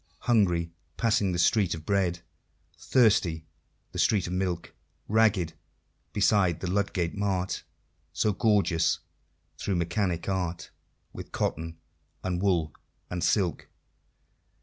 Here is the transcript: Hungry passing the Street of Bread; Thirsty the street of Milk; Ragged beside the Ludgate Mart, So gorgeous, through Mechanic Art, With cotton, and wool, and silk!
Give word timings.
Hungry 0.21 0.71
passing 0.97 1.31
the 1.31 1.37
Street 1.37 1.75
of 1.75 1.85
Bread; 1.85 2.21
Thirsty 2.75 3.45
the 3.91 3.99
street 3.99 4.25
of 4.25 4.33
Milk; 4.33 4.73
Ragged 5.07 5.53
beside 6.11 6.59
the 6.59 6.71
Ludgate 6.71 7.13
Mart, 7.13 7.61
So 8.11 8.33
gorgeous, 8.33 8.97
through 9.59 9.75
Mechanic 9.75 10.27
Art, 10.27 10.71
With 11.13 11.31
cotton, 11.31 11.77
and 12.23 12.41
wool, 12.41 12.73
and 13.11 13.23
silk! 13.23 13.69